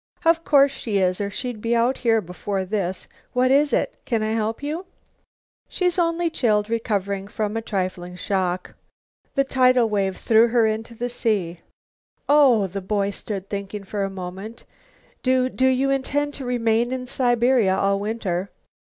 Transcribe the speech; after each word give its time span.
Of 0.25 0.43
course 0.43 0.71
she 0.71 0.97
is, 0.97 1.21
or 1.21 1.29
she'd 1.29 1.61
be 1.61 1.75
out 1.75 1.99
here 1.99 2.21
before 2.21 2.65
this. 2.65 3.07
What 3.33 3.51
is 3.51 3.71
it? 3.71 3.99
Can 4.03 4.23
I 4.23 4.33
help 4.33 4.63
you?" 4.63 4.87
"She's 5.69 5.99
only 5.99 6.31
chilled 6.31 6.65
and 6.65 6.71
recovering 6.71 7.27
from 7.27 7.55
a 7.55 7.61
trifling 7.61 8.15
shock. 8.15 8.73
The 9.35 9.43
tidal 9.43 9.87
wave 9.89 10.17
threw 10.17 10.47
her 10.47 10.65
into 10.65 10.95
the 10.95 11.07
sea." 11.07 11.59
"Oh!" 12.27 12.65
The 12.65 12.81
boy 12.81 13.11
stood 13.11 13.47
thinking 13.47 13.83
for 13.83 14.03
a 14.03 14.09
moment. 14.09 14.65
"Do 15.21 15.49
do 15.49 15.67
you 15.67 15.91
intend 15.91 16.33
to 16.33 16.45
remain 16.45 16.91
in 16.91 17.05
Siberia 17.05 17.77
all 17.77 17.99
winter?" 17.99 18.49